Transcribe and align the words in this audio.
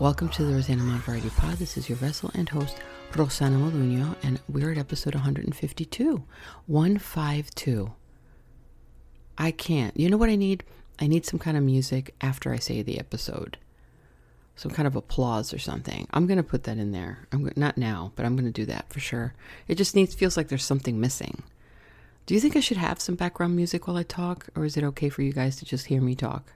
Welcome 0.00 0.30
to 0.30 0.44
the 0.44 0.54
Rosanna 0.54 0.82
Variety 1.04 1.28
Pod. 1.28 1.58
This 1.58 1.76
is 1.76 1.90
your 1.90 1.98
vessel 1.98 2.30
and 2.32 2.48
host, 2.48 2.78
Rosanna 3.14 3.58
Molinho, 3.58 4.16
and 4.22 4.40
we're 4.48 4.72
at 4.72 4.78
episode 4.78 5.14
152. 5.14 6.24
152. 6.66 7.92
I 9.36 9.50
can't. 9.50 9.94
You 9.94 10.08
know 10.08 10.16
what 10.16 10.30
I 10.30 10.36
need? 10.36 10.64
I 10.98 11.06
need 11.06 11.26
some 11.26 11.38
kind 11.38 11.54
of 11.54 11.62
music 11.64 12.14
after 12.22 12.50
I 12.50 12.56
say 12.56 12.80
the 12.80 12.98
episode. 12.98 13.58
Some 14.56 14.70
kind 14.70 14.86
of 14.86 14.96
applause 14.96 15.52
or 15.52 15.58
something. 15.58 16.08
I'm 16.12 16.26
going 16.26 16.38
to 16.38 16.42
put 16.42 16.64
that 16.64 16.78
in 16.78 16.92
there. 16.92 17.28
I'm 17.30 17.52
not 17.54 17.76
now, 17.76 18.12
but 18.16 18.24
I'm 18.24 18.36
going 18.36 18.50
to 18.50 18.58
do 18.58 18.64
that 18.72 18.90
for 18.90 19.00
sure. 19.00 19.34
It 19.68 19.74
just 19.74 19.94
needs 19.94 20.14
feels 20.14 20.34
like 20.34 20.48
there's 20.48 20.64
something 20.64 20.98
missing. 20.98 21.42
Do 22.24 22.32
you 22.32 22.40
think 22.40 22.56
I 22.56 22.60
should 22.60 22.78
have 22.78 23.02
some 23.02 23.16
background 23.16 23.54
music 23.54 23.86
while 23.86 23.98
I 23.98 24.04
talk 24.04 24.46
or 24.56 24.64
is 24.64 24.78
it 24.78 24.84
okay 24.84 25.10
for 25.10 25.20
you 25.20 25.34
guys 25.34 25.56
to 25.56 25.66
just 25.66 25.88
hear 25.88 26.00
me 26.00 26.14
talk? 26.14 26.54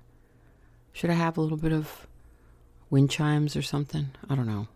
Should 0.94 1.10
I 1.10 1.14
have 1.14 1.36
a 1.36 1.42
little 1.42 1.58
bit 1.58 1.72
of 1.72 2.06
wind 2.90 3.10
chimes 3.10 3.56
or 3.56 3.62
something. 3.62 4.10
I 4.28 4.34
don't 4.34 4.46
know. 4.46 4.68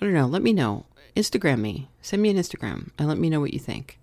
I 0.00 0.04
don't 0.04 0.14
know. 0.14 0.26
Let 0.26 0.42
me 0.42 0.52
know. 0.52 0.86
Instagram 1.16 1.60
me. 1.60 1.88
Send 2.00 2.22
me 2.22 2.30
an 2.30 2.36
Instagram 2.36 2.90
and 2.98 3.08
let 3.08 3.18
me 3.18 3.30
know 3.30 3.40
what 3.40 3.52
you 3.52 3.58
think. 3.58 3.98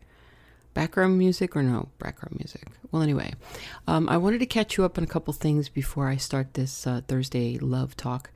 Background 0.73 1.17
music 1.17 1.55
or 1.55 1.63
no 1.63 1.89
background 1.97 2.37
music? 2.39 2.67
Well, 2.91 3.01
anyway, 3.01 3.33
um, 3.87 4.07
I 4.07 4.17
wanted 4.17 4.39
to 4.39 4.45
catch 4.45 4.77
you 4.77 4.85
up 4.85 4.97
on 4.97 5.03
a 5.03 5.07
couple 5.07 5.33
things 5.33 5.67
before 5.67 6.07
I 6.07 6.17
start 6.17 6.53
this 6.53 6.85
uh, 6.85 7.01
Thursday 7.07 7.57
love 7.57 7.97
talk 7.97 8.31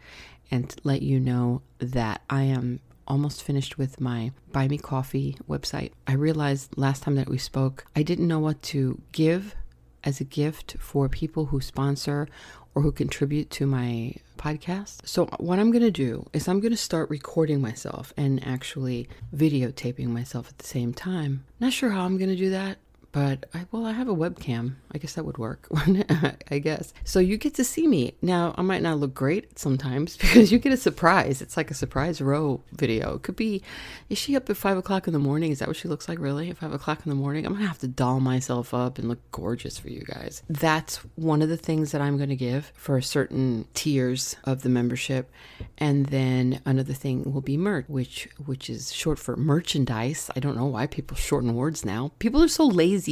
and 0.50 0.76
let 0.84 1.02
you 1.04 1.20
know 1.20 1.62
that 1.78 2.22
I 2.30 2.44
am 2.44 2.80
almost 3.08 3.44
finished 3.44 3.78
with 3.78 4.02
my 4.02 4.32
Buy 4.52 4.68
Me 4.68 4.78
Coffee 4.78 5.38
website. 5.48 5.92
I 6.08 6.14
realized 6.14 6.78
last 6.78 7.04
time 7.04 7.16
that 7.16 7.30
we 7.30 7.38
spoke, 7.38 7.86
I 7.96 8.04
didn't 8.04 8.28
know 8.28 8.40
what 8.40 8.62
to 8.64 9.02
give 9.12 9.56
as 10.04 10.20
a 10.20 10.24
gift 10.24 10.76
for 10.80 11.10
people 11.10 11.46
who 11.46 11.62
sponsor 11.62 12.28
or 12.76 12.82
who 12.82 12.92
contribute 12.92 13.50
to 13.52 13.68
my 13.68 14.16
podcast. 14.38 15.08
So, 15.08 15.26
what 15.38 15.60
I'm 15.60 15.72
going 15.72 15.84
to 15.84 15.92
do 15.92 16.28
is 16.34 16.48
I'm 16.48 16.60
going 16.60 16.72
to 16.72 16.78
start 16.78 17.10
recording 17.10 17.62
myself 17.62 18.14
and 18.18 18.46
actually 18.46 19.08
videotaping 19.36 20.08
myself 20.08 20.50
at 20.50 20.58
the 20.58 20.66
same 20.66 20.94
time. 20.94 21.46
Not 21.60 21.74
sure 21.74 21.92
how 21.92 22.06
I'm 22.06 22.18
going 22.18 22.30
to 22.30 22.36
do 22.36 22.50
that 22.50 22.78
but 23.14 23.46
I, 23.54 23.68
well, 23.72 23.86
I 23.86 23.92
have 23.92 24.10
a 24.10 24.16
webcam. 24.16 24.74
I 24.92 24.98
guess 24.98 25.14
that 25.14 25.24
would 25.24 25.38
work. 25.38 25.68
I 26.52 26.58
guess. 26.58 26.96
So 27.04 27.20
you 27.20 27.38
get 27.38 27.54
to 27.54 27.64
see 27.64 27.88
me. 27.88 28.16
Now, 28.24 28.56
I 28.58 28.64
might 28.64 28.82
not 28.82 28.98
look 28.98 29.14
great 29.14 29.60
sometimes 29.60 30.18
because 30.24 30.52
you 30.52 30.58
get 30.58 30.74
a 30.74 30.78
surprise. 30.78 31.40
It's 31.40 31.56
like 31.56 31.70
a 31.70 31.76
surprise 31.76 32.20
row 32.22 32.62
video. 32.72 33.16
It 33.16 33.22
could 33.22 33.36
be, 33.36 33.62
is 34.10 34.18
she 34.18 34.36
up 34.36 34.50
at 34.50 34.58
five 34.58 34.78
o'clock 34.78 35.06
in 35.06 35.14
the 35.14 35.20
morning? 35.20 35.52
Is 35.52 35.60
that 35.60 35.68
what 35.68 35.78
she 35.78 35.88
looks 35.88 36.10
like 36.10 36.18
really? 36.18 36.50
At 36.50 36.58
five 36.58 36.74
o'clock 36.74 37.06
in 37.06 37.10
the 37.12 37.16
morning? 37.16 37.46
I'm 37.46 37.52
going 37.52 37.62
to 37.62 37.68
have 37.68 37.78
to 37.80 37.88
doll 37.88 38.20
myself 38.20 38.74
up 38.74 38.98
and 38.98 39.08
look 39.08 39.20
gorgeous 39.32 39.78
for 39.78 39.90
you 39.90 40.02
guys. 40.02 40.42
That's 40.50 40.98
one 41.16 41.44
of 41.44 41.50
the 41.50 41.58
things 41.58 41.92
that 41.92 42.02
I'm 42.02 42.18
going 42.18 42.30
to 42.30 42.36
give 42.36 42.72
for 42.76 43.00
certain 43.00 43.68
tiers 43.76 44.38
of 44.44 44.64
the 44.64 44.70
membership. 44.70 45.30
And 45.78 46.08
then 46.08 46.62
another 46.66 46.94
thing 46.94 47.32
will 47.32 47.42
be 47.42 47.58
merch, 47.58 47.86
which, 47.88 48.28
which 48.44 48.72
is 48.72 48.92
short 48.92 49.20
for 49.20 49.36
merchandise. 49.36 50.32
I 50.36 50.40
don't 50.40 50.58
know 50.58 50.66
why 50.66 50.88
people 50.88 51.16
shorten 51.16 51.54
words 51.54 51.86
now. 51.86 52.12
People 52.18 52.42
are 52.42 52.48
so 52.48 52.66
lazy 52.66 53.03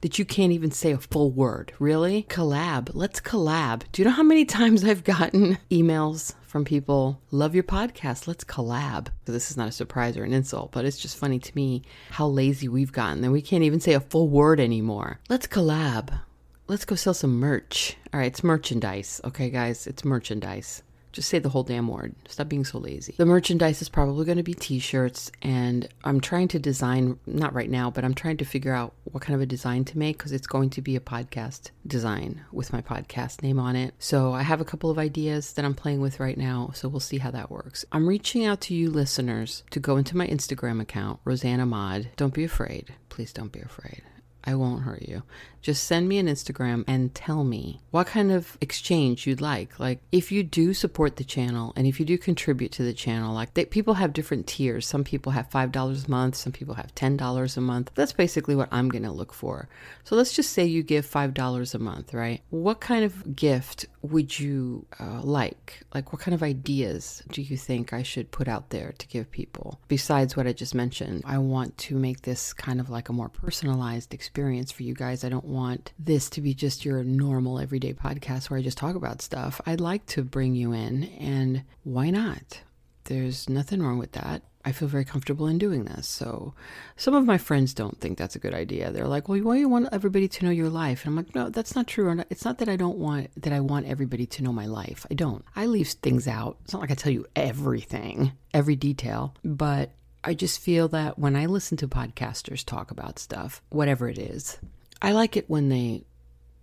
that 0.00 0.18
you 0.18 0.24
can't 0.24 0.52
even 0.52 0.70
say 0.70 0.92
a 0.92 0.98
full 0.98 1.30
word. 1.30 1.72
Really? 1.78 2.26
Collab. 2.28 2.90
Let's 2.94 3.20
collab. 3.20 3.82
Do 3.92 4.02
you 4.02 4.08
know 4.08 4.14
how 4.14 4.22
many 4.22 4.44
times 4.44 4.84
I've 4.84 5.04
gotten 5.04 5.58
emails 5.70 6.34
from 6.54 6.64
people, 6.64 7.20
love 7.32 7.52
your 7.52 7.64
podcast, 7.64 8.28
let's 8.28 8.44
collab. 8.44 9.08
So 9.26 9.32
this 9.32 9.50
is 9.50 9.56
not 9.56 9.66
a 9.66 9.72
surprise 9.72 10.16
or 10.16 10.22
an 10.22 10.32
insult, 10.32 10.70
but 10.70 10.84
it's 10.84 11.00
just 11.00 11.16
funny 11.16 11.40
to 11.40 11.56
me 11.56 11.82
how 12.10 12.28
lazy 12.28 12.68
we've 12.68 12.92
gotten 12.92 13.22
that 13.22 13.32
we 13.32 13.42
can't 13.42 13.64
even 13.64 13.80
say 13.80 13.94
a 13.94 13.98
full 13.98 14.28
word 14.28 14.60
anymore. 14.60 15.18
Let's 15.28 15.48
collab. 15.48 16.20
Let's 16.68 16.84
go 16.84 16.94
sell 16.94 17.12
some 17.12 17.40
merch. 17.40 17.96
All 18.12 18.20
right, 18.20 18.26
it's 18.26 18.44
merchandise. 18.44 19.20
Okay, 19.24 19.50
guys, 19.50 19.88
it's 19.88 20.04
merchandise. 20.04 20.84
Just 21.14 21.28
say 21.28 21.38
the 21.38 21.48
whole 21.48 21.62
damn 21.62 21.86
word. 21.86 22.16
Stop 22.26 22.48
being 22.48 22.64
so 22.64 22.78
lazy. 22.78 23.14
The 23.16 23.24
merchandise 23.24 23.80
is 23.80 23.88
probably 23.88 24.26
going 24.26 24.36
to 24.36 24.42
be 24.42 24.52
t 24.52 24.80
shirts, 24.80 25.30
and 25.42 25.86
I'm 26.02 26.20
trying 26.20 26.48
to 26.48 26.58
design, 26.58 27.20
not 27.24 27.54
right 27.54 27.70
now, 27.70 27.88
but 27.88 28.04
I'm 28.04 28.14
trying 28.14 28.36
to 28.38 28.44
figure 28.44 28.74
out 28.74 28.94
what 29.04 29.22
kind 29.22 29.36
of 29.36 29.40
a 29.40 29.46
design 29.46 29.84
to 29.84 29.98
make 29.98 30.18
because 30.18 30.32
it's 30.32 30.48
going 30.48 30.70
to 30.70 30.82
be 30.82 30.96
a 30.96 31.00
podcast 31.00 31.70
design 31.86 32.44
with 32.50 32.72
my 32.72 32.82
podcast 32.82 33.44
name 33.44 33.60
on 33.60 33.76
it. 33.76 33.94
So 34.00 34.32
I 34.32 34.42
have 34.42 34.60
a 34.60 34.64
couple 34.64 34.90
of 34.90 34.98
ideas 34.98 35.52
that 35.52 35.64
I'm 35.64 35.74
playing 35.74 36.00
with 36.00 36.18
right 36.18 36.36
now, 36.36 36.72
so 36.74 36.88
we'll 36.88 36.98
see 36.98 37.18
how 37.18 37.30
that 37.30 37.48
works. 37.48 37.84
I'm 37.92 38.08
reaching 38.08 38.44
out 38.44 38.60
to 38.62 38.74
you 38.74 38.90
listeners 38.90 39.62
to 39.70 39.78
go 39.78 39.96
into 39.96 40.16
my 40.16 40.26
Instagram 40.26 40.82
account, 40.82 41.20
Rosanna 41.24 41.64
Mod. 41.64 42.08
Don't 42.16 42.34
be 42.34 42.42
afraid. 42.42 42.92
Please 43.08 43.32
don't 43.32 43.52
be 43.52 43.60
afraid. 43.60 44.02
I 44.46 44.54
won't 44.54 44.82
hurt 44.82 45.02
you. 45.02 45.22
Just 45.62 45.84
send 45.84 46.06
me 46.08 46.18
an 46.18 46.26
Instagram 46.26 46.84
and 46.86 47.14
tell 47.14 47.44
me 47.44 47.80
what 47.90 48.06
kind 48.06 48.30
of 48.30 48.58
exchange 48.60 49.26
you'd 49.26 49.40
like. 49.40 49.80
Like, 49.80 50.00
if 50.12 50.30
you 50.30 50.42
do 50.42 50.74
support 50.74 51.16
the 51.16 51.24
channel 51.24 51.72
and 51.76 51.86
if 51.86 51.98
you 51.98 52.04
do 52.04 52.18
contribute 52.18 52.70
to 52.72 52.82
the 52.82 52.92
channel, 52.92 53.34
like, 53.34 53.54
they, 53.54 53.64
people 53.64 53.94
have 53.94 54.12
different 54.12 54.46
tiers. 54.46 54.86
Some 54.86 55.04
people 55.04 55.32
have 55.32 55.48
$5 55.48 56.06
a 56.06 56.10
month, 56.10 56.36
some 56.36 56.52
people 56.52 56.74
have 56.74 56.94
$10 56.94 57.56
a 57.56 57.60
month. 57.60 57.90
That's 57.94 58.12
basically 58.12 58.54
what 58.54 58.68
I'm 58.70 58.90
going 58.90 59.04
to 59.04 59.10
look 59.10 59.32
for. 59.32 59.68
So 60.04 60.16
let's 60.16 60.34
just 60.34 60.52
say 60.52 60.66
you 60.66 60.82
give 60.82 61.06
$5 61.06 61.74
a 61.74 61.78
month, 61.78 62.12
right? 62.12 62.42
What 62.50 62.80
kind 62.80 63.04
of 63.04 63.34
gift 63.34 63.86
would 64.04 64.38
you 64.38 64.84
uh, 65.00 65.22
like? 65.22 65.82
Like, 65.94 66.12
what 66.12 66.20
kind 66.20 66.34
of 66.34 66.42
ideas 66.42 67.22
do 67.30 67.40
you 67.40 67.56
think 67.56 67.92
I 67.92 68.02
should 68.02 68.30
put 68.30 68.48
out 68.48 68.68
there 68.68 68.92
to 68.98 69.08
give 69.08 69.30
people? 69.30 69.80
Besides 69.88 70.36
what 70.36 70.46
I 70.46 70.52
just 70.52 70.74
mentioned, 70.74 71.22
I 71.24 71.38
want 71.38 71.76
to 71.78 71.96
make 71.96 72.22
this 72.22 72.52
kind 72.52 72.80
of 72.80 72.90
like 72.90 73.08
a 73.08 73.14
more 73.14 73.30
personalized 73.30 74.12
experience 74.12 74.70
for 74.70 74.82
you 74.82 74.94
guys. 74.94 75.24
I 75.24 75.30
don't 75.30 75.46
want 75.46 75.92
this 75.98 76.28
to 76.30 76.42
be 76.42 76.52
just 76.52 76.84
your 76.84 77.02
normal 77.02 77.58
everyday 77.58 77.94
podcast 77.94 78.50
where 78.50 78.58
I 78.58 78.62
just 78.62 78.76
talk 78.76 78.94
about 78.94 79.22
stuff. 79.22 79.58
I'd 79.64 79.80
like 79.80 80.04
to 80.06 80.22
bring 80.22 80.54
you 80.54 80.72
in, 80.72 81.04
and 81.18 81.64
why 81.82 82.10
not? 82.10 82.60
There's 83.04 83.48
nothing 83.48 83.82
wrong 83.82 83.98
with 83.98 84.12
that. 84.12 84.42
I 84.64 84.72
feel 84.72 84.88
very 84.88 85.04
comfortable 85.04 85.46
in 85.46 85.58
doing 85.58 85.84
this. 85.84 86.06
So, 86.06 86.54
some 86.96 87.14
of 87.14 87.26
my 87.26 87.38
friends 87.38 87.74
don't 87.74 88.00
think 88.00 88.16
that's 88.16 88.36
a 88.36 88.38
good 88.38 88.54
idea. 88.54 88.90
They're 88.90 89.06
like, 89.06 89.28
"Well, 89.28 89.40
why 89.40 89.56
you 89.56 89.68
want 89.68 89.88
everybody 89.92 90.26
to 90.28 90.44
know 90.44 90.50
your 90.50 90.70
life?" 90.70 91.04
And 91.04 91.10
I'm 91.10 91.16
like, 91.16 91.34
"No, 91.34 91.50
that's 91.50 91.74
not 91.74 91.86
true. 91.86 92.24
It's 92.30 92.44
not 92.44 92.58
that 92.58 92.68
I 92.68 92.76
don't 92.76 92.98
want 92.98 93.30
that 93.42 93.52
I 93.52 93.60
want 93.60 93.86
everybody 93.86 94.26
to 94.26 94.42
know 94.42 94.52
my 94.52 94.66
life. 94.66 95.06
I 95.10 95.14
don't. 95.14 95.44
I 95.54 95.66
leave 95.66 95.88
things 95.88 96.26
out. 96.26 96.56
It's 96.64 96.72
not 96.72 96.80
like 96.80 96.90
I 96.90 96.94
tell 96.94 97.12
you 97.12 97.26
everything, 97.36 98.32
every 98.52 98.76
detail, 98.76 99.34
but 99.44 99.90
I 100.22 100.32
just 100.34 100.60
feel 100.60 100.88
that 100.88 101.18
when 101.18 101.36
I 101.36 101.46
listen 101.46 101.76
to 101.78 101.88
podcasters 101.88 102.64
talk 102.64 102.90
about 102.90 103.18
stuff, 103.18 103.60
whatever 103.68 104.08
it 104.08 104.18
is, 104.18 104.58
I 105.02 105.12
like 105.12 105.36
it 105.36 105.50
when 105.50 105.68
they 105.68 106.04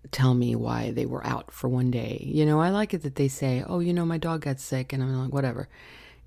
tell 0.10 0.34
me 0.34 0.56
why 0.56 0.90
they 0.90 1.06
were 1.06 1.26
out 1.26 1.52
for 1.52 1.70
one 1.70 1.92
day. 1.92 2.24
You 2.26 2.46
know, 2.48 2.60
I 2.60 2.70
like 2.72 2.96
it 2.96 3.04
that 3.04 3.16
they 3.16 3.28
say, 3.28 3.64
"Oh, 3.66 3.80
you 3.80 3.94
know, 3.94 4.06
my 4.06 4.18
dog 4.18 4.42
got 4.42 4.60
sick," 4.60 4.94
and 4.94 5.04
I'm 5.04 5.26
like, 5.26 5.34
"Whatever." 5.34 5.70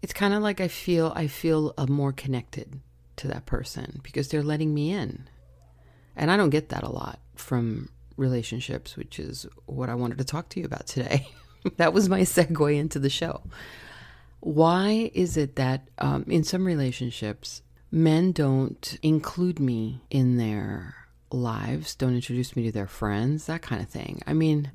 It's 0.03 0.12
kind 0.12 0.34
of 0.34 0.43
like 0.43 0.60
I 0.60 0.69
feel 0.69 1.12
I 1.16 1.27
feel 1.27 1.75
uh, 1.78 1.87
more 1.87 2.12
connected 2.12 2.81
to 3.16 3.28
that 3.28 3.47
person 3.47 4.00
because 4.03 4.28
they're 4.28 4.43
letting 4.43 4.75
me 4.75 4.91
in, 4.91 5.28
and 6.16 6.31
I 6.31 6.37
don't 6.37 6.50
get 6.50 6.69
that 6.71 6.82
a 6.82 6.91
lot 6.91 7.21
from 7.37 7.88
relationships, 8.16 8.97
which 8.97 9.19
is 9.19 9.47
what 9.66 9.88
I 9.88 9.94
wanted 9.94 10.19
to 10.19 10.25
talk 10.25 10.49
to 10.50 10.60
you 10.60 10.66
about 10.66 10.87
today. 10.87 11.26
that 11.76 11.93
was 11.93 12.08
my 12.08 12.20
segue 12.20 12.76
into 12.76 12.99
the 12.99 13.11
show. 13.11 13.43
Why 14.41 15.11
is 15.14 15.37
it 15.37 15.56
that 15.56 15.88
um, 15.99 16.25
in 16.29 16.44
some 16.44 16.67
relationships, 16.67 17.62
men 17.90 18.32
don't 18.32 18.99
include 19.02 19.58
me 19.58 20.02
in 20.11 20.37
their 20.37 20.94
lives, 21.31 21.94
don't 21.94 22.14
introduce 22.14 22.55
me 22.55 22.64
to 22.64 22.73
their 22.73 22.87
friends, 22.87 23.47
that 23.47 23.62
kind 23.62 23.81
of 23.81 23.88
thing. 23.88 24.23
I 24.26 24.35
mean, 24.35 24.70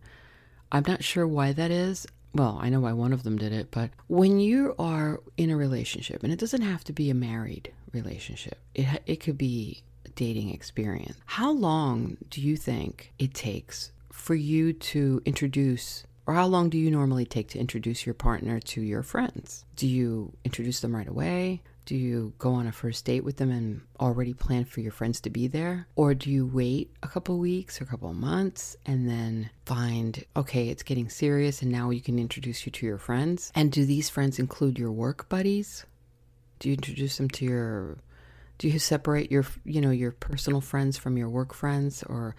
I'm 0.71 0.85
not 0.87 1.03
sure 1.03 1.27
why 1.27 1.53
that 1.53 1.71
is. 1.71 2.07
Well, 2.33 2.59
I 2.61 2.69
know 2.69 2.81
why 2.81 2.93
one 2.93 3.13
of 3.13 3.23
them 3.23 3.37
did 3.37 3.51
it, 3.51 3.69
but 3.71 3.89
when 4.07 4.39
you 4.39 4.75
are 4.77 5.19
in 5.37 5.49
a 5.49 5.57
relationship, 5.57 6.23
and 6.23 6.31
it 6.31 6.39
doesn't 6.39 6.61
have 6.61 6.83
to 6.85 6.93
be 6.93 7.09
a 7.09 7.15
married 7.15 7.71
relationship, 7.91 8.59
it, 8.75 9.01
it 9.05 9.15
could 9.17 9.37
be 9.37 9.83
a 10.05 10.09
dating 10.09 10.53
experience. 10.53 11.17
How 11.25 11.51
long 11.51 12.17
do 12.29 12.41
you 12.41 12.55
think 12.55 13.13
it 13.17 13.33
takes 13.33 13.91
for 14.11 14.35
you 14.35 14.73
to 14.73 15.21
introduce 15.25 16.03
or 16.29 16.35
how 16.35 16.45
long 16.45 16.69
do 16.69 16.77
you 16.77 16.91
normally 16.91 17.25
take 17.25 17.47
to 17.49 17.59
introduce 17.59 18.05
your 18.05 18.13
partner 18.13 18.59
to 18.59 18.81
your 18.81 19.01
friends? 19.01 19.65
Do 19.75 19.87
you 19.87 20.33
introduce 20.45 20.79
them 20.79 20.95
right 20.95 21.07
away? 21.07 21.63
Do 21.89 21.95
you 21.95 22.33
go 22.37 22.53
on 22.53 22.67
a 22.67 22.71
first 22.71 23.03
date 23.03 23.23
with 23.23 23.37
them 23.37 23.49
and 23.49 23.81
already 23.99 24.35
plan 24.35 24.65
for 24.65 24.79
your 24.79 24.91
friends 24.91 25.21
to 25.21 25.31
be 25.31 25.47
there? 25.47 25.87
Or 25.95 26.13
do 26.13 26.29
you 26.29 26.45
wait 26.45 26.91
a 27.01 27.07
couple 27.07 27.39
weeks 27.39 27.81
or 27.81 27.85
a 27.85 27.87
couple 27.87 28.13
months 28.13 28.77
and 28.85 29.09
then 29.09 29.49
find, 29.65 30.23
okay, 30.37 30.69
it's 30.69 30.83
getting 30.83 31.09
serious 31.09 31.63
and 31.63 31.71
now 31.71 31.89
you 31.89 31.99
can 31.99 32.19
introduce 32.19 32.63
you 32.63 32.71
to 32.73 32.85
your 32.85 32.99
friends? 32.99 33.51
And 33.55 33.71
do 33.71 33.85
these 33.85 34.07
friends 34.07 34.37
include 34.37 34.77
your 34.77 34.91
work 34.91 35.29
buddies? 35.29 35.83
Do 36.59 36.69
you 36.69 36.75
introduce 36.75 37.17
them 37.17 37.27
to 37.27 37.45
your 37.45 37.97
do 38.59 38.67
you 38.67 38.77
separate 38.77 39.31
your 39.31 39.45
you 39.65 39.81
know 39.81 39.89
your 39.89 40.11
personal 40.11 40.61
friends 40.61 40.95
from 40.95 41.17
your 41.17 41.29
work 41.29 41.55
friends 41.55 42.03
or 42.03 42.35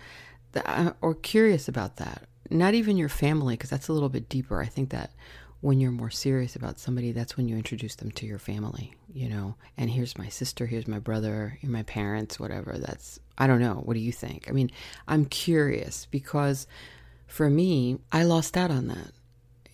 uh, 0.54 0.92
or 1.00 1.16
curious 1.16 1.66
about 1.66 1.96
that 1.96 2.28
not 2.50 2.74
even 2.74 2.96
your 2.96 3.08
family 3.08 3.54
because 3.54 3.70
that's 3.70 3.88
a 3.88 3.92
little 3.92 4.10
bit 4.10 4.28
deeper 4.28 4.60
i 4.60 4.66
think 4.66 4.90
that 4.90 5.12
when 5.60 5.78
you're 5.78 5.90
more 5.90 6.10
serious 6.10 6.56
about 6.56 6.78
somebody, 6.78 7.12
that's 7.12 7.36
when 7.36 7.48
you 7.48 7.56
introduce 7.56 7.96
them 7.96 8.10
to 8.12 8.26
your 8.26 8.38
family, 8.38 8.94
you 9.12 9.28
know. 9.28 9.54
And 9.76 9.90
here's 9.90 10.16
my 10.16 10.28
sister, 10.28 10.66
here's 10.66 10.88
my 10.88 10.98
brother, 10.98 11.58
here's 11.60 11.72
my 11.72 11.82
parents, 11.82 12.40
whatever. 12.40 12.76
That's, 12.78 13.20
I 13.36 13.46
don't 13.46 13.60
know. 13.60 13.74
What 13.74 13.94
do 13.94 14.00
you 14.00 14.12
think? 14.12 14.48
I 14.48 14.52
mean, 14.52 14.70
I'm 15.06 15.26
curious 15.26 16.06
because 16.10 16.66
for 17.26 17.50
me, 17.50 17.98
I 18.10 18.22
lost 18.22 18.56
out 18.56 18.70
on 18.70 18.88
that 18.88 19.12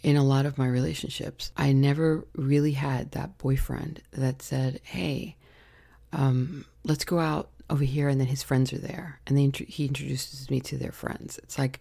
in 0.03 0.17
a 0.17 0.25
lot 0.25 0.47
of 0.47 0.59
my 0.59 0.67
relationships. 0.67 1.53
I 1.57 1.73
never 1.73 2.27
really 2.35 2.73
had 2.73 3.13
that 3.13 3.39
boyfriend 3.39 4.03
that 4.13 4.43
said, 4.43 4.81
hey, 4.83 5.37
um, 6.13 6.65
let's 6.85 7.05
go 7.05 7.21
out 7.21 7.51
over 7.71 7.85
here. 7.85 8.09
And 8.09 8.21
then 8.21 8.29
his 8.29 8.43
friends 8.43 8.73
are 8.73 8.79
there. 8.79 9.21
And 9.27 9.39
he 9.57 9.87
introduces 9.87 10.51
me 10.51 10.61
to 10.61 10.77
their 10.77 10.93
friends. 10.93 11.39
It's 11.39 11.59
like, 11.59 11.81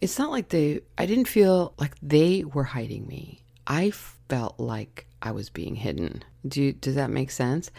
it's 0.00 0.18
not 0.18 0.30
like 0.30 0.48
they, 0.48 0.80
I 0.98 1.06
didn't 1.06 1.28
feel 1.28 1.74
like 1.78 1.94
they 2.02 2.44
were 2.44 2.64
hiding 2.64 3.06
me. 3.06 3.42
I 3.66 3.90
felt 3.90 4.58
like 4.60 5.06
I 5.22 5.30
was 5.30 5.48
being 5.50 5.74
hidden. 5.74 6.22
Do 6.46 6.62
you, 6.62 6.72
does 6.72 6.96
that 6.96 7.10
make 7.10 7.30
sense? 7.30 7.70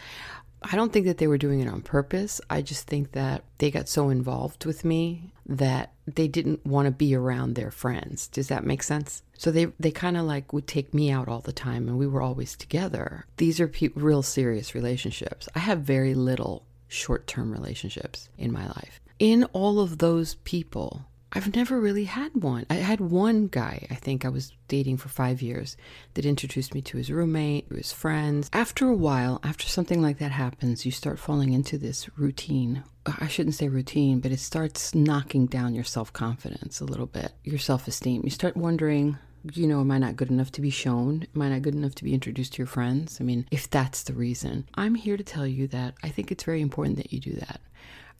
I 0.62 0.74
don't 0.74 0.92
think 0.92 1.06
that 1.06 1.18
they 1.18 1.28
were 1.28 1.38
doing 1.38 1.60
it 1.60 1.68
on 1.68 1.82
purpose. 1.82 2.40
I 2.50 2.62
just 2.62 2.86
think 2.88 3.12
that 3.12 3.44
they 3.58 3.70
got 3.70 3.88
so 3.88 4.08
involved 4.08 4.64
with 4.64 4.84
me 4.84 5.32
that 5.46 5.92
they 6.06 6.26
didn't 6.26 6.66
want 6.66 6.86
to 6.86 6.90
be 6.90 7.14
around 7.14 7.54
their 7.54 7.70
friends. 7.70 8.26
Does 8.28 8.48
that 8.48 8.64
make 8.64 8.82
sense? 8.82 9.22
So 9.38 9.52
they 9.52 9.66
they 9.78 9.92
kind 9.92 10.16
of 10.16 10.24
like 10.24 10.52
would 10.52 10.66
take 10.66 10.92
me 10.92 11.10
out 11.10 11.28
all 11.28 11.40
the 11.40 11.52
time 11.52 11.88
and 11.88 11.98
we 11.98 12.06
were 12.06 12.22
always 12.22 12.56
together. 12.56 13.26
These 13.36 13.60
are 13.60 13.68
pe- 13.68 13.90
real 13.94 14.22
serious 14.22 14.74
relationships. 14.74 15.48
I 15.54 15.60
have 15.60 15.80
very 15.82 16.14
little 16.14 16.64
short-term 16.88 17.52
relationships 17.52 18.28
in 18.38 18.50
my 18.52 18.66
life. 18.66 19.00
In 19.18 19.44
all 19.52 19.78
of 19.78 19.98
those 19.98 20.36
people, 20.44 21.04
I've 21.36 21.54
never 21.54 21.78
really 21.78 22.04
had 22.04 22.34
one. 22.34 22.64
I 22.70 22.76
had 22.76 22.98
one 22.98 23.48
guy, 23.48 23.86
I 23.90 23.94
think 23.94 24.24
I 24.24 24.30
was 24.30 24.52
dating 24.68 24.96
for 24.96 25.10
five 25.10 25.42
years, 25.42 25.76
that 26.14 26.24
introduced 26.24 26.74
me 26.74 26.80
to 26.80 26.96
his 26.96 27.10
roommate, 27.10 27.68
to 27.68 27.76
his 27.76 27.92
friends. 27.92 28.48
After 28.54 28.88
a 28.88 28.96
while, 28.96 29.38
after 29.44 29.68
something 29.68 30.00
like 30.00 30.16
that 30.16 30.30
happens, 30.30 30.86
you 30.86 30.92
start 30.92 31.18
falling 31.18 31.52
into 31.52 31.76
this 31.76 32.08
routine. 32.16 32.84
Uh, 33.04 33.12
I 33.20 33.28
shouldn't 33.28 33.54
say 33.54 33.68
routine, 33.68 34.20
but 34.20 34.32
it 34.32 34.40
starts 34.40 34.94
knocking 34.94 35.44
down 35.44 35.74
your 35.74 35.84
self 35.84 36.10
confidence 36.10 36.80
a 36.80 36.86
little 36.86 37.04
bit, 37.04 37.32
your 37.44 37.58
self 37.58 37.86
esteem. 37.86 38.22
You 38.24 38.30
start 38.30 38.56
wondering, 38.56 39.18
you 39.52 39.66
know, 39.66 39.80
am 39.80 39.90
I 39.90 39.98
not 39.98 40.16
good 40.16 40.30
enough 40.30 40.52
to 40.52 40.62
be 40.62 40.70
shown? 40.70 41.26
Am 41.34 41.42
I 41.42 41.50
not 41.50 41.60
good 41.60 41.74
enough 41.74 41.94
to 41.96 42.04
be 42.04 42.14
introduced 42.14 42.54
to 42.54 42.58
your 42.60 42.66
friends? 42.66 43.18
I 43.20 43.24
mean, 43.24 43.46
if 43.50 43.68
that's 43.68 44.04
the 44.04 44.14
reason, 44.14 44.66
I'm 44.74 44.94
here 44.94 45.18
to 45.18 45.22
tell 45.22 45.46
you 45.46 45.68
that 45.68 45.96
I 46.02 46.08
think 46.08 46.32
it's 46.32 46.44
very 46.44 46.62
important 46.62 46.96
that 46.96 47.12
you 47.12 47.20
do 47.20 47.34
that. 47.34 47.60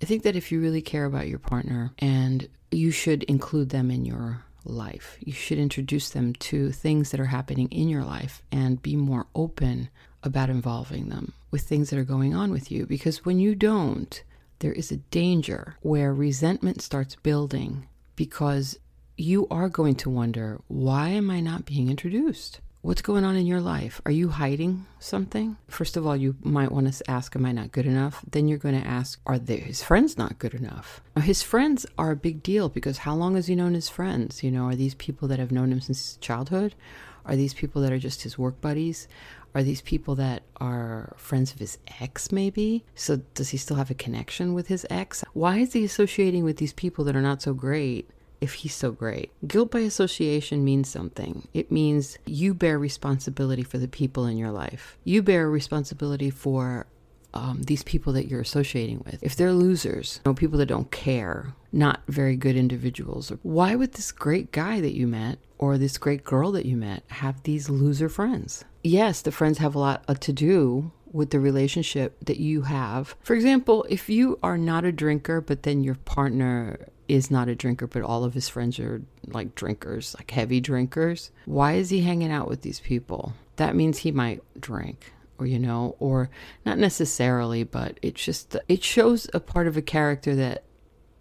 I 0.02 0.04
think 0.04 0.22
that 0.24 0.36
if 0.36 0.52
you 0.52 0.60
really 0.60 0.82
care 0.82 1.04
about 1.04 1.28
your 1.28 1.38
partner 1.38 1.92
and 1.98 2.48
you 2.70 2.90
should 2.90 3.22
include 3.24 3.70
them 3.70 3.90
in 3.90 4.04
your 4.04 4.44
life, 4.64 5.16
you 5.20 5.32
should 5.32 5.58
introduce 5.58 6.10
them 6.10 6.34
to 6.34 6.70
things 6.72 7.10
that 7.10 7.20
are 7.20 7.26
happening 7.26 7.68
in 7.68 7.88
your 7.88 8.04
life 8.04 8.42
and 8.52 8.82
be 8.82 8.96
more 8.96 9.26
open 9.34 9.88
about 10.22 10.50
involving 10.50 11.08
them 11.08 11.32
with 11.50 11.62
things 11.62 11.90
that 11.90 11.98
are 11.98 12.04
going 12.04 12.34
on 12.34 12.50
with 12.50 12.70
you. 12.70 12.84
Because 12.84 13.24
when 13.24 13.38
you 13.38 13.54
don't, 13.54 14.22
there 14.58 14.72
is 14.72 14.90
a 14.90 14.96
danger 14.96 15.76
where 15.82 16.12
resentment 16.12 16.82
starts 16.82 17.14
building 17.16 17.86
because 18.16 18.78
you 19.16 19.46
are 19.50 19.68
going 19.68 19.94
to 19.94 20.10
wonder, 20.10 20.60
why 20.68 21.08
am 21.08 21.30
I 21.30 21.40
not 21.40 21.64
being 21.64 21.88
introduced? 21.88 22.60
What's 22.86 23.02
going 23.02 23.24
on 23.24 23.34
in 23.34 23.48
your 23.48 23.60
life? 23.60 24.00
Are 24.06 24.12
you 24.12 24.28
hiding 24.28 24.86
something? 25.00 25.56
First 25.66 25.96
of 25.96 26.06
all, 26.06 26.16
you 26.16 26.36
might 26.44 26.70
want 26.70 26.92
to 26.92 27.10
ask, 27.10 27.34
Am 27.34 27.44
I 27.44 27.50
not 27.50 27.72
good 27.72 27.84
enough? 27.84 28.24
Then 28.30 28.46
you're 28.46 28.58
going 28.58 28.80
to 28.80 28.86
ask, 28.86 29.20
Are 29.26 29.40
they, 29.40 29.56
his 29.56 29.82
friends 29.82 30.16
not 30.16 30.38
good 30.38 30.54
enough? 30.54 31.00
Now, 31.16 31.22
his 31.22 31.42
friends 31.42 31.84
are 31.98 32.12
a 32.12 32.16
big 32.16 32.44
deal 32.44 32.68
because 32.68 32.98
how 32.98 33.16
long 33.16 33.34
has 33.34 33.48
he 33.48 33.56
known 33.56 33.74
his 33.74 33.88
friends? 33.88 34.44
You 34.44 34.52
know, 34.52 34.66
are 34.66 34.76
these 34.76 34.94
people 34.94 35.26
that 35.26 35.40
have 35.40 35.50
known 35.50 35.72
him 35.72 35.80
since 35.80 36.16
childhood? 36.18 36.76
Are 37.24 37.34
these 37.34 37.54
people 37.54 37.82
that 37.82 37.92
are 37.92 37.98
just 37.98 38.22
his 38.22 38.38
work 38.38 38.60
buddies? 38.60 39.08
Are 39.56 39.64
these 39.64 39.80
people 39.82 40.14
that 40.14 40.44
are 40.58 41.12
friends 41.16 41.52
of 41.52 41.58
his 41.58 41.78
ex, 42.00 42.30
maybe? 42.30 42.84
So, 42.94 43.16
does 43.34 43.48
he 43.48 43.56
still 43.56 43.78
have 43.78 43.90
a 43.90 43.94
connection 43.94 44.54
with 44.54 44.68
his 44.68 44.86
ex? 44.90 45.24
Why 45.32 45.58
is 45.58 45.72
he 45.72 45.82
associating 45.82 46.44
with 46.44 46.58
these 46.58 46.72
people 46.72 47.04
that 47.06 47.16
are 47.16 47.20
not 47.20 47.42
so 47.42 47.52
great 47.52 48.08
if 48.46 48.54
he's 48.54 48.74
so 48.74 48.92
great. 48.92 49.30
Guilt 49.46 49.70
by 49.72 49.80
association 49.80 50.64
means 50.64 50.88
something. 50.88 51.48
It 51.52 51.70
means 51.70 52.16
you 52.24 52.54
bear 52.54 52.78
responsibility 52.78 53.62
for 53.62 53.78
the 53.78 53.88
people 53.88 54.24
in 54.24 54.38
your 54.38 54.52
life. 54.52 54.96
You 55.04 55.22
bear 55.22 55.50
responsibility 55.50 56.30
for 56.30 56.86
um, 57.34 57.62
these 57.62 57.82
people 57.82 58.12
that 58.14 58.28
you're 58.28 58.40
associating 58.40 59.02
with. 59.04 59.18
If 59.22 59.36
they're 59.36 59.52
losers, 59.52 60.20
you 60.24 60.30
know, 60.30 60.34
people 60.34 60.58
that 60.58 60.66
don't 60.66 60.90
care, 60.90 61.54
not 61.72 62.00
very 62.08 62.36
good 62.36 62.56
individuals, 62.56 63.32
why 63.42 63.74
would 63.74 63.92
this 63.92 64.12
great 64.12 64.52
guy 64.52 64.80
that 64.80 64.94
you 64.94 65.06
met 65.06 65.38
or 65.58 65.76
this 65.76 65.98
great 65.98 66.24
girl 66.24 66.52
that 66.52 66.66
you 66.66 66.76
met 66.76 67.02
have 67.08 67.42
these 67.42 67.68
loser 67.68 68.08
friends? 68.08 68.64
Yes, 68.82 69.20
the 69.22 69.32
friends 69.32 69.58
have 69.58 69.74
a 69.74 69.78
lot 69.78 70.04
uh, 70.08 70.14
to 70.14 70.32
do 70.32 70.92
with 71.12 71.30
the 71.30 71.40
relationship 71.40 72.16
that 72.24 72.38
you 72.38 72.62
have. 72.62 73.16
For 73.22 73.34
example, 73.34 73.86
if 73.88 74.08
you 74.08 74.38
are 74.42 74.58
not 74.58 74.84
a 74.84 74.92
drinker, 74.92 75.40
but 75.40 75.62
then 75.62 75.84
your 75.84 75.94
partner 75.94 76.88
is 77.08 77.30
not 77.30 77.48
a 77.48 77.54
drinker, 77.54 77.86
but 77.86 78.02
all 78.02 78.24
of 78.24 78.34
his 78.34 78.48
friends 78.48 78.78
are 78.78 79.02
like 79.28 79.54
drinkers, 79.54 80.14
like 80.18 80.30
heavy 80.30 80.60
drinkers. 80.60 81.30
Why 81.44 81.74
is 81.74 81.90
he 81.90 82.00
hanging 82.00 82.32
out 82.32 82.48
with 82.48 82.62
these 82.62 82.80
people? 82.80 83.34
That 83.56 83.76
means 83.76 83.98
he 83.98 84.12
might 84.12 84.42
drink, 84.60 85.12
or 85.38 85.46
you 85.46 85.58
know, 85.58 85.96
or 85.98 86.28
not 86.64 86.78
necessarily, 86.78 87.62
but 87.62 87.98
it's 88.02 88.22
just, 88.22 88.56
it 88.68 88.82
shows 88.82 89.28
a 89.32 89.40
part 89.40 89.66
of 89.66 89.76
a 89.76 89.82
character 89.82 90.34
that 90.34 90.64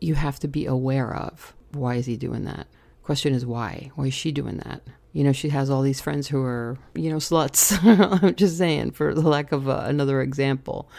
you 0.02 0.16
have 0.16 0.40
to 0.40 0.48
be 0.48 0.66
aware 0.66 1.16
of. 1.16 1.54
Why 1.72 1.96
is 1.96 2.06
he 2.06 2.18
doing 2.18 2.46
that? 2.46 2.68
Question 3.04 3.34
is 3.34 3.46
why? 3.46 3.92
Why 3.96 4.08
is 4.08 4.14
she 4.14 4.32
doing 4.32 4.58
that? 4.58 4.82
You 5.16 5.24
know, 5.24 5.32
she 5.32 5.48
has 5.48 5.70
all 5.70 5.82
these 5.82 6.02
friends 6.02 6.28
who 6.28 6.44
are, 6.44 6.78
you 6.94 7.10
know, 7.10 7.20
sluts. 7.20 7.80
I'm 8.22 8.36
just 8.36 8.58
saying, 8.58 8.92
for 8.92 9.16
the 9.16 9.22
lack 9.22 9.54
of 9.54 9.70
uh, 9.70 9.84
another 9.86 10.20
example. 10.22 10.90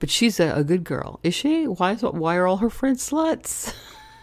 But 0.00 0.10
she's 0.10 0.40
a, 0.40 0.52
a 0.56 0.64
good 0.64 0.82
girl. 0.82 1.20
Is 1.22 1.36
she? 1.36 1.68
Why, 1.68 1.92
is, 1.92 2.02
why 2.02 2.34
are 2.34 2.48
all 2.48 2.56
her 2.56 2.68
friends 2.68 3.08
sluts? 3.08 3.72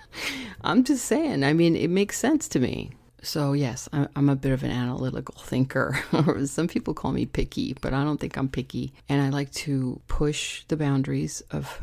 I'm 0.62 0.84
just 0.84 1.06
saying. 1.06 1.46
I 1.46 1.54
mean, 1.54 1.78
it 1.78 1.90
makes 1.90 2.20
sense 2.20 2.50
to 2.50 2.60
me. 2.60 2.92
So, 3.22 3.54
yes, 3.54 3.88
I'm 3.94 4.28
a 4.28 4.36
bit 4.36 4.51
of 4.51 4.63
an 4.63 4.72
analytical 4.72 5.36
thinker. 5.39 5.98
Some 6.46 6.68
people 6.68 6.94
call 6.94 7.13
me 7.13 7.25
picky, 7.25 7.74
but 7.80 7.94
I 7.94 8.04
don't 8.04 8.20
think 8.20 8.36
I'm 8.36 8.50
picky. 8.50 8.92
And 9.08 9.22
I 9.22 9.30
like 9.30 9.51
to 9.54 10.01
push 10.10 10.66
the 10.68 10.75
boundaries 10.75 11.42
of 11.51 11.80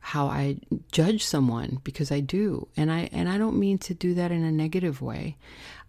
how 0.00 0.26
I 0.26 0.58
judge 0.90 1.24
someone 1.24 1.78
because 1.84 2.10
I 2.10 2.20
do. 2.20 2.68
And 2.76 2.90
I 2.90 3.08
and 3.12 3.28
I 3.28 3.38
don't 3.38 3.58
mean 3.58 3.78
to 3.78 3.94
do 3.94 4.14
that 4.14 4.32
in 4.32 4.42
a 4.42 4.50
negative 4.50 5.00
way. 5.00 5.36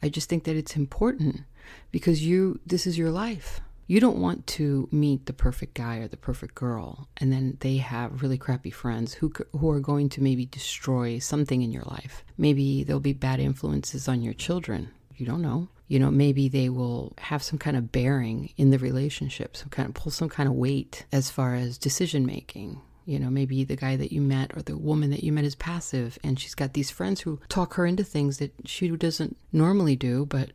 I 0.03 0.09
just 0.09 0.29
think 0.29 0.43
that 0.43 0.55
it's 0.55 0.75
important 0.75 1.41
because 1.91 2.25
you 2.25 2.59
this 2.65 2.85
is 2.85 2.97
your 2.97 3.11
life. 3.11 3.61
You 3.87 3.99
don't 3.99 4.21
want 4.21 4.47
to 4.47 4.87
meet 4.91 5.25
the 5.25 5.33
perfect 5.33 5.73
guy 5.73 5.97
or 5.97 6.07
the 6.07 6.15
perfect 6.15 6.55
girl, 6.55 7.09
and 7.17 7.31
then 7.31 7.57
they 7.59 7.77
have 7.77 8.21
really 8.21 8.37
crappy 8.37 8.69
friends 8.69 9.13
who 9.15 9.33
who 9.57 9.69
are 9.69 9.79
going 9.79 10.09
to 10.09 10.23
maybe 10.23 10.45
destroy 10.45 11.19
something 11.19 11.61
in 11.61 11.71
your 11.71 11.83
life. 11.83 12.23
Maybe 12.37 12.83
there'll 12.83 12.99
be 12.99 13.13
bad 13.13 13.39
influences 13.39 14.07
on 14.07 14.21
your 14.21 14.33
children. 14.33 14.91
You 15.15 15.25
don't 15.25 15.41
know. 15.41 15.69
You 15.87 15.99
know, 15.99 16.09
maybe 16.09 16.47
they 16.47 16.69
will 16.69 17.13
have 17.17 17.43
some 17.43 17.59
kind 17.59 17.75
of 17.75 17.91
bearing 17.91 18.53
in 18.55 18.69
the 18.69 18.79
relationship, 18.79 19.57
some 19.57 19.67
kind 19.69 19.89
of 19.89 19.93
pull 19.93 20.11
some 20.11 20.29
kind 20.29 20.47
of 20.47 20.55
weight 20.55 21.05
as 21.11 21.29
far 21.29 21.55
as 21.55 21.77
decision 21.77 22.25
making. 22.25 22.79
You 23.05 23.19
know, 23.19 23.29
maybe 23.29 23.63
the 23.63 23.75
guy 23.75 23.95
that 23.95 24.11
you 24.11 24.21
met 24.21 24.55
or 24.55 24.61
the 24.61 24.77
woman 24.77 25.09
that 25.11 25.23
you 25.23 25.31
met 25.31 25.45
is 25.45 25.55
passive 25.55 26.17
and 26.23 26.39
she's 26.39 26.55
got 26.55 26.73
these 26.73 26.91
friends 26.91 27.21
who 27.21 27.39
talk 27.49 27.73
her 27.75 27.85
into 27.85 28.03
things 28.03 28.37
that 28.37 28.53
she 28.65 28.89
doesn't 28.89 29.37
normally 29.51 29.95
do, 29.95 30.25
but 30.25 30.51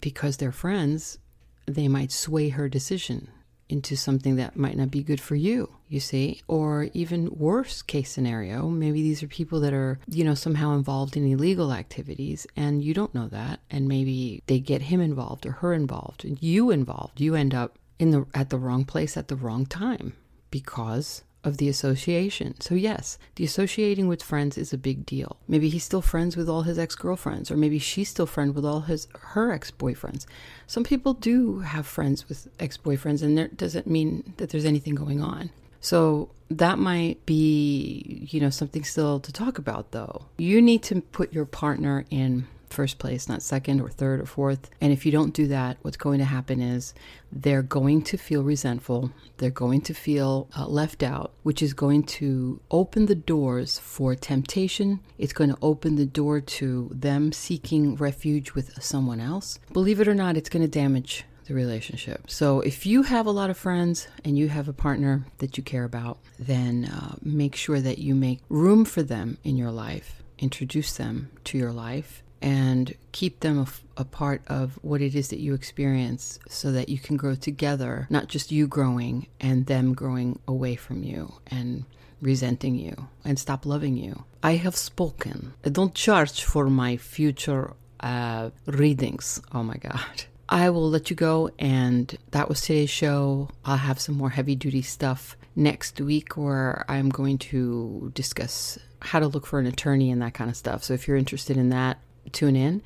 because 0.00 0.36
they're 0.36 0.52
friends, 0.52 1.18
they 1.66 1.88
might 1.88 2.12
sway 2.12 2.48
her 2.50 2.68
decision 2.68 3.28
into 3.70 3.96
something 3.96 4.36
that 4.36 4.56
might 4.56 4.76
not 4.76 4.90
be 4.90 5.02
good 5.02 5.20
for 5.20 5.36
you, 5.36 5.72
you 5.88 6.00
see? 6.00 6.42
Or 6.48 6.88
even 6.92 7.30
worse 7.30 7.82
case 7.82 8.10
scenario, 8.10 8.68
maybe 8.68 9.00
these 9.02 9.22
are 9.22 9.28
people 9.28 9.60
that 9.60 9.72
are, 9.72 10.00
you 10.08 10.24
know, 10.24 10.34
somehow 10.34 10.74
involved 10.74 11.16
in 11.16 11.30
illegal 11.30 11.72
activities 11.72 12.46
and 12.56 12.82
you 12.82 12.92
don't 12.92 13.14
know 13.14 13.28
that 13.28 13.60
and 13.70 13.86
maybe 13.86 14.42
they 14.46 14.58
get 14.58 14.82
him 14.82 15.00
involved 15.00 15.46
or 15.46 15.52
her 15.52 15.72
involved 15.72 16.24
and 16.24 16.42
you 16.42 16.70
involved. 16.70 17.20
You 17.20 17.36
end 17.36 17.54
up 17.54 17.78
in 18.00 18.10
the 18.10 18.26
at 18.34 18.50
the 18.50 18.58
wrong 18.58 18.84
place 18.84 19.16
at 19.16 19.28
the 19.28 19.36
wrong 19.36 19.66
time 19.66 20.14
because 20.50 21.22
of 21.42 21.56
the 21.56 21.68
association. 21.68 22.60
So, 22.60 22.74
yes, 22.74 23.18
the 23.36 23.44
associating 23.44 24.08
with 24.08 24.22
friends 24.22 24.58
is 24.58 24.72
a 24.72 24.78
big 24.78 25.06
deal. 25.06 25.38
Maybe 25.48 25.68
he's 25.68 25.84
still 25.84 26.02
friends 26.02 26.36
with 26.36 26.48
all 26.48 26.62
his 26.62 26.78
ex 26.78 26.94
girlfriends, 26.94 27.50
or 27.50 27.56
maybe 27.56 27.78
she's 27.78 28.08
still 28.08 28.26
friend 28.26 28.54
with 28.54 28.64
all 28.64 28.82
his 28.82 29.08
her 29.32 29.52
ex 29.52 29.70
boyfriends. 29.70 30.26
Some 30.66 30.84
people 30.84 31.14
do 31.14 31.60
have 31.60 31.86
friends 31.86 32.28
with 32.28 32.48
ex 32.58 32.76
boyfriends, 32.76 33.22
and 33.22 33.36
that 33.38 33.56
doesn't 33.56 33.86
mean 33.86 34.34
that 34.36 34.50
there's 34.50 34.64
anything 34.64 34.94
going 34.94 35.22
on. 35.22 35.50
So 35.80 36.30
that 36.50 36.78
might 36.78 37.24
be, 37.26 38.26
you 38.30 38.40
know, 38.40 38.50
something 38.50 38.84
still 38.84 39.20
to 39.20 39.32
talk 39.32 39.58
about 39.58 39.92
though. 39.92 40.26
You 40.36 40.60
need 40.60 40.82
to 40.84 41.00
put 41.00 41.32
your 41.32 41.46
partner 41.46 42.04
in 42.10 42.46
first 42.72 42.98
place, 42.98 43.28
not 43.28 43.42
second 43.42 43.80
or 43.80 43.88
third 43.88 44.20
or 44.20 44.26
fourth. 44.26 44.70
And 44.80 44.92
if 44.92 45.04
you 45.04 45.12
don't 45.12 45.34
do 45.34 45.46
that, 45.48 45.76
what's 45.82 45.96
going 45.96 46.18
to 46.18 46.24
happen 46.24 46.60
is 46.60 46.94
they're 47.32 47.62
going 47.62 48.02
to 48.02 48.16
feel 48.16 48.42
resentful. 48.42 49.12
They're 49.38 49.50
going 49.50 49.82
to 49.82 49.94
feel 49.94 50.48
uh, 50.56 50.66
left 50.66 51.02
out, 51.02 51.32
which 51.42 51.62
is 51.62 51.74
going 51.74 52.04
to 52.04 52.60
open 52.70 53.06
the 53.06 53.14
doors 53.14 53.78
for 53.78 54.14
temptation. 54.14 55.00
It's 55.18 55.32
going 55.32 55.50
to 55.50 55.58
open 55.62 55.96
the 55.96 56.06
door 56.06 56.40
to 56.40 56.90
them 56.92 57.32
seeking 57.32 57.96
refuge 57.96 58.52
with 58.52 58.82
someone 58.82 59.20
else. 59.20 59.58
Believe 59.72 60.00
it 60.00 60.08
or 60.08 60.14
not, 60.14 60.36
it's 60.36 60.48
going 60.48 60.62
to 60.62 60.68
damage 60.68 61.24
the 61.50 61.54
relationship. 61.54 62.30
So 62.30 62.60
if 62.60 62.86
you 62.86 63.02
have 63.02 63.26
a 63.26 63.32
lot 63.32 63.50
of 63.50 63.58
friends 63.58 64.06
and 64.24 64.38
you 64.38 64.48
have 64.48 64.68
a 64.68 64.72
partner 64.72 65.26
that 65.38 65.56
you 65.56 65.64
care 65.64 65.84
about, 65.84 66.18
then 66.38 66.84
uh, 66.84 67.16
make 67.22 67.56
sure 67.56 67.80
that 67.80 67.98
you 67.98 68.14
make 68.14 68.38
room 68.48 68.84
for 68.84 69.02
them 69.02 69.36
in 69.42 69.56
your 69.56 69.72
life, 69.72 70.22
introduce 70.38 70.96
them 70.96 71.30
to 71.44 71.58
your 71.58 71.72
life, 71.72 72.22
and 72.42 72.94
keep 73.12 73.40
them 73.40 73.66
a, 73.96 74.04
part 74.04 74.42
of 74.46 74.78
what 74.82 75.02
it 75.02 75.14
is 75.14 75.28
that 75.28 75.40
you 75.40 75.52
experience 75.52 76.38
so 76.48 76.72
that 76.72 76.88
you 76.88 76.98
can 76.98 77.18
grow 77.18 77.34
together, 77.34 78.06
not 78.08 78.28
just 78.28 78.50
you 78.50 78.66
growing 78.66 79.26
and 79.40 79.66
them 79.66 79.92
growing 79.92 80.38
away 80.48 80.74
from 80.74 81.02
you 81.02 81.34
and 81.48 81.84
resenting 82.22 82.74
you 82.74 83.08
and 83.24 83.38
stop 83.38 83.66
loving 83.66 83.96
you. 83.96 84.24
I 84.42 84.52
have 84.52 84.76
spoken. 84.76 85.52
I 85.64 85.68
don't 85.68 85.94
charge 85.94 86.42
for 86.42 86.70
my 86.70 86.96
future 86.96 87.74
uh, 88.00 88.50
readings. 88.66 89.40
Oh 89.52 89.62
my 89.62 89.76
God. 89.76 90.24
I 90.48 90.70
will 90.70 90.90
let 90.90 91.10
you 91.10 91.16
go, 91.16 91.50
and 91.60 92.16
that 92.32 92.48
was 92.48 92.60
today's 92.60 92.90
show. 92.90 93.50
I'll 93.64 93.76
have 93.76 94.00
some 94.00 94.16
more 94.16 94.30
heavy 94.30 94.56
duty 94.56 94.82
stuff 94.82 95.36
next 95.54 96.00
week 96.00 96.36
where 96.36 96.84
I'm 96.88 97.08
going 97.08 97.38
to 97.38 98.10
discuss 98.14 98.76
how 99.00 99.20
to 99.20 99.28
look 99.28 99.46
for 99.46 99.60
an 99.60 99.66
attorney 99.66 100.10
and 100.10 100.20
that 100.22 100.34
kind 100.34 100.50
of 100.50 100.56
stuff. 100.56 100.82
So 100.82 100.92
if 100.94 101.06
you're 101.06 101.16
interested 101.16 101.56
in 101.56 101.68
that, 101.68 101.98
tune 102.32 102.56
in. 102.56 102.82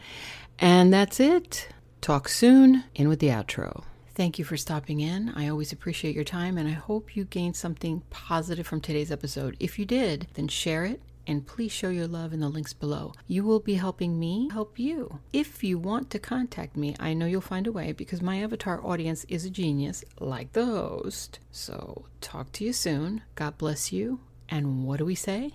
And 0.59 0.93
that's 0.93 1.21
it. 1.21 1.69
Talk 2.01 2.29
soon. 2.29 2.85
In 2.95 3.09
with 3.09 3.21
the 3.21 3.29
outro. 3.29 3.85
Thank 4.15 4.39
you 4.39 4.45
for 4.45 4.57
stopping 4.57 5.01
in. 5.01 5.33
I 5.35 5.49
always 5.49 5.73
appreciate 5.73 6.15
your 6.15 6.25
time, 6.25 6.57
and 6.57 6.69
I 6.69 6.73
hope 6.73 7.17
you 7.17 7.25
gained 7.25 7.57
something 7.57 8.03
positive 8.11 8.67
from 8.67 8.81
today's 8.81 9.11
episode. 9.11 9.57
If 9.59 9.79
you 9.79 9.85
did, 9.85 10.29
then 10.35 10.47
share 10.47 10.85
it 10.85 11.01
and 11.27 11.47
please 11.47 11.73
show 11.73 11.89
your 11.89 12.07
love 12.07 12.33
in 12.33 12.41
the 12.41 12.49
links 12.49 12.73
below. 12.73 13.13
You 13.27 13.45
will 13.45 13.61
be 13.61 13.75
helping 13.75 14.19
me 14.19 14.49
help 14.53 14.79
you. 14.79 15.21
If 15.33 15.65
you 15.65 15.79
want 15.79 16.11
to 16.11 16.19
contact 16.19 16.77
me, 16.77 16.95
I 17.01 17.15
know 17.15 17.27
you'll 17.27 17.41
find 17.41 17.67
a 17.67 17.73
way 17.73 17.93
because 17.93 18.23
my 18.23 18.43
avatar 18.43 18.85
audience 18.85 19.25
is 19.29 19.45
a 19.45 19.51
genius, 19.51 20.05
like 20.21 20.53
the 20.53 20.67
host. 20.67 21.39
So, 21.51 22.05
talk 22.21 22.53
to 22.53 22.65
you 22.65 22.73
soon. 22.73 23.23
God 23.35 23.59
bless 23.59 23.93
you. 23.93 24.21
And 24.49 24.85
what 24.85 24.99
do 24.99 25.05
we 25.05 25.15
say? 25.15 25.55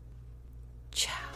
Ciao. 0.91 1.28